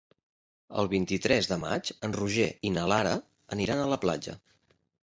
El 0.83 0.89
vint-i-tres 0.93 1.49
de 1.53 1.59
maig 1.65 1.93
en 2.09 2.17
Roger 2.17 2.49
i 2.71 2.75
na 2.79 2.89
Lara 2.95 3.13
aniran 3.59 3.85
a 3.85 3.89
la 3.95 4.03
platja. 4.09 4.41